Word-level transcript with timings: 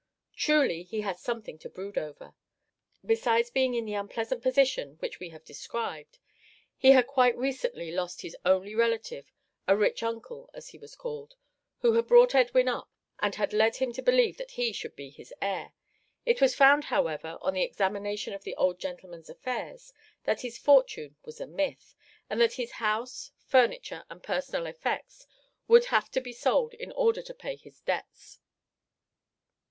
Truly 0.35 0.81
he 0.81 1.01
had 1.01 1.19
something 1.19 1.59
to 1.59 1.69
brood 1.69 1.95
over. 1.95 2.33
Besides 3.05 3.51
being 3.51 3.75
in 3.75 3.85
the 3.85 3.93
unpleasant 3.93 4.41
position 4.41 4.95
which 4.97 5.19
we 5.19 5.29
have 5.29 5.45
described, 5.45 6.17
he 6.75 6.93
had 6.93 7.05
quite 7.05 7.37
recently 7.37 7.91
lost 7.91 8.23
his 8.23 8.35
only 8.43 8.73
relative, 8.73 9.31
a 9.67 9.77
"rich 9.77 10.01
uncle," 10.01 10.49
as 10.55 10.69
he 10.69 10.79
was 10.79 10.95
called, 10.95 11.35
who 11.81 11.93
had 11.93 12.07
brought 12.07 12.33
Edwin 12.33 12.67
up 12.67 12.89
and 13.19 13.35
had 13.35 13.53
led 13.53 13.75
him 13.75 13.91
to 13.93 14.01
believe 14.01 14.37
that 14.37 14.49
he 14.53 14.73
should 14.73 14.95
be 14.95 15.11
his 15.11 15.31
heir. 15.39 15.71
It 16.25 16.41
was 16.41 16.55
found, 16.55 16.85
however, 16.85 17.37
on 17.39 17.53
the 17.53 17.61
examination 17.61 18.33
of 18.33 18.41
the 18.43 18.55
old 18.55 18.79
gentleman's 18.79 19.29
affairs, 19.29 19.93
that 20.23 20.41
his 20.41 20.57
fortune 20.57 21.15
was 21.23 21.39
a 21.39 21.45
myth, 21.45 21.93
and 22.27 22.41
that 22.41 22.53
his 22.53 22.71
house, 22.71 23.29
furniture, 23.37 24.03
and 24.09 24.23
personal 24.23 24.65
effects 24.65 25.27
would 25.67 25.85
have 25.93 26.09
to 26.09 26.21
be 26.21 26.33
sold 26.33 26.73
in 26.73 26.91
order 26.93 27.21
to 27.21 27.35
pay 27.35 27.55
his 27.55 27.81
debts. 27.81 28.39